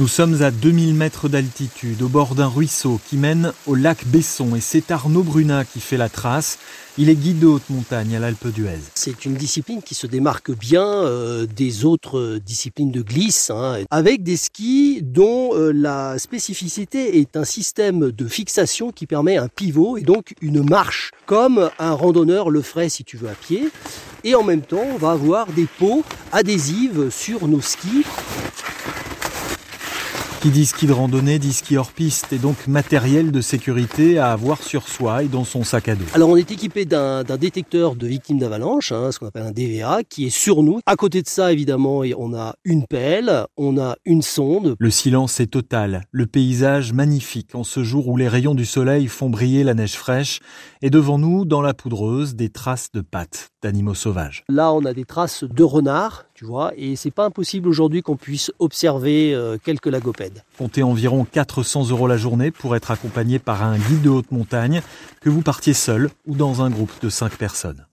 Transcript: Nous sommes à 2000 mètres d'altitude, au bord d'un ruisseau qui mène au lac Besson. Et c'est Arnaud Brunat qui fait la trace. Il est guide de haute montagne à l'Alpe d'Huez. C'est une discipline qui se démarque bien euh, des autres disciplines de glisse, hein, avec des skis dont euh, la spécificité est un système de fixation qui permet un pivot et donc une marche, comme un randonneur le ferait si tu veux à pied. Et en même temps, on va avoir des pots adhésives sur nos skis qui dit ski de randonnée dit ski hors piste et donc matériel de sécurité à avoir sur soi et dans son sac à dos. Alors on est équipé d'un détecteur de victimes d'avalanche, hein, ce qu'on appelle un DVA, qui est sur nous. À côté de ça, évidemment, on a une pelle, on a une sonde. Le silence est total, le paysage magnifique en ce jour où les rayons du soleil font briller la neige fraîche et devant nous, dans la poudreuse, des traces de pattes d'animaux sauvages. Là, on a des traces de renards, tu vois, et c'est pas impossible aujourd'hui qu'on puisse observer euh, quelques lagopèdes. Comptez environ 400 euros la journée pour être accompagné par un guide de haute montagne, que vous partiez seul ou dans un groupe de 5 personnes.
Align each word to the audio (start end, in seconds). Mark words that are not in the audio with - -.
Nous 0.00 0.08
sommes 0.08 0.40
à 0.40 0.50
2000 0.50 0.94
mètres 0.94 1.28
d'altitude, 1.28 2.00
au 2.00 2.08
bord 2.08 2.34
d'un 2.34 2.46
ruisseau 2.46 2.98
qui 3.06 3.18
mène 3.18 3.52
au 3.66 3.74
lac 3.74 4.06
Besson. 4.06 4.56
Et 4.56 4.60
c'est 4.60 4.90
Arnaud 4.90 5.22
Brunat 5.22 5.66
qui 5.66 5.78
fait 5.78 5.98
la 5.98 6.08
trace. 6.08 6.58
Il 6.96 7.10
est 7.10 7.14
guide 7.14 7.40
de 7.40 7.46
haute 7.46 7.68
montagne 7.68 8.16
à 8.16 8.18
l'Alpe 8.18 8.46
d'Huez. 8.46 8.80
C'est 8.94 9.26
une 9.26 9.34
discipline 9.34 9.82
qui 9.82 9.94
se 9.94 10.06
démarque 10.06 10.52
bien 10.52 10.86
euh, 10.86 11.44
des 11.44 11.84
autres 11.84 12.38
disciplines 12.38 12.90
de 12.90 13.02
glisse, 13.02 13.50
hein, 13.50 13.84
avec 13.90 14.22
des 14.22 14.38
skis 14.38 15.02
dont 15.02 15.50
euh, 15.52 15.70
la 15.70 16.18
spécificité 16.18 17.18
est 17.18 17.36
un 17.36 17.44
système 17.44 18.10
de 18.10 18.26
fixation 18.26 18.92
qui 18.92 19.06
permet 19.06 19.36
un 19.36 19.48
pivot 19.48 19.98
et 19.98 20.02
donc 20.02 20.32
une 20.40 20.62
marche, 20.66 21.10
comme 21.26 21.68
un 21.78 21.92
randonneur 21.92 22.48
le 22.48 22.62
ferait 22.62 22.88
si 22.88 23.04
tu 23.04 23.18
veux 23.18 23.28
à 23.28 23.34
pied. 23.34 23.68
Et 24.24 24.34
en 24.34 24.44
même 24.44 24.62
temps, 24.62 24.86
on 24.94 24.96
va 24.96 25.10
avoir 25.10 25.46
des 25.48 25.66
pots 25.78 26.04
adhésives 26.32 27.10
sur 27.10 27.46
nos 27.48 27.60
skis 27.60 28.06
qui 30.40 30.48
dit 30.48 30.64
ski 30.64 30.86
de 30.86 30.92
randonnée 30.92 31.38
dit 31.38 31.52
ski 31.52 31.76
hors 31.76 31.92
piste 31.92 32.32
et 32.32 32.38
donc 32.38 32.66
matériel 32.66 33.30
de 33.30 33.42
sécurité 33.42 34.18
à 34.18 34.32
avoir 34.32 34.62
sur 34.62 34.88
soi 34.88 35.22
et 35.22 35.28
dans 35.28 35.44
son 35.44 35.64
sac 35.64 35.90
à 35.90 35.94
dos. 35.94 36.04
Alors 36.14 36.30
on 36.30 36.36
est 36.36 36.50
équipé 36.50 36.86
d'un 36.86 37.22
détecteur 37.24 37.94
de 37.94 38.06
victimes 38.06 38.38
d'avalanche, 38.38 38.90
hein, 38.90 39.12
ce 39.12 39.18
qu'on 39.18 39.26
appelle 39.26 39.42
un 39.42 39.50
DVA, 39.50 39.98
qui 40.08 40.26
est 40.26 40.30
sur 40.30 40.62
nous. 40.62 40.80
À 40.86 40.96
côté 40.96 41.20
de 41.20 41.28
ça, 41.28 41.52
évidemment, 41.52 42.02
on 42.16 42.32
a 42.32 42.54
une 42.64 42.86
pelle, 42.86 43.44
on 43.58 43.78
a 43.78 43.96
une 44.06 44.22
sonde. 44.22 44.76
Le 44.78 44.90
silence 44.90 45.40
est 45.40 45.48
total, 45.48 46.04
le 46.10 46.26
paysage 46.26 46.94
magnifique 46.94 47.54
en 47.54 47.64
ce 47.64 47.84
jour 47.84 48.08
où 48.08 48.16
les 48.16 48.28
rayons 48.28 48.54
du 48.54 48.64
soleil 48.64 49.08
font 49.08 49.28
briller 49.28 49.62
la 49.62 49.74
neige 49.74 49.94
fraîche 49.94 50.40
et 50.80 50.88
devant 50.88 51.18
nous, 51.18 51.44
dans 51.44 51.60
la 51.60 51.74
poudreuse, 51.74 52.34
des 52.34 52.48
traces 52.48 52.90
de 52.94 53.02
pattes 53.02 53.50
d'animaux 53.62 53.94
sauvages. 53.94 54.44
Là, 54.48 54.72
on 54.72 54.84
a 54.84 54.92
des 54.92 55.04
traces 55.04 55.44
de 55.44 55.62
renards, 55.62 56.26
tu 56.34 56.44
vois, 56.44 56.72
et 56.76 56.96
c'est 56.96 57.10
pas 57.10 57.24
impossible 57.24 57.68
aujourd'hui 57.68 58.02
qu'on 58.02 58.16
puisse 58.16 58.50
observer 58.58 59.34
euh, 59.34 59.58
quelques 59.62 59.86
lagopèdes. 59.86 60.44
Comptez 60.58 60.82
environ 60.82 61.24
400 61.24 61.90
euros 61.90 62.06
la 62.06 62.16
journée 62.16 62.50
pour 62.50 62.76
être 62.76 62.90
accompagné 62.90 63.38
par 63.38 63.62
un 63.62 63.78
guide 63.78 64.02
de 64.02 64.10
haute 64.10 64.30
montagne, 64.30 64.82
que 65.20 65.30
vous 65.30 65.42
partiez 65.42 65.74
seul 65.74 66.10
ou 66.26 66.34
dans 66.34 66.62
un 66.62 66.70
groupe 66.70 66.92
de 67.02 67.08
5 67.08 67.36
personnes. 67.36 67.84